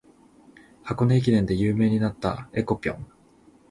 [0.81, 3.05] 箱根駅伝で有名になった「えこぴょん」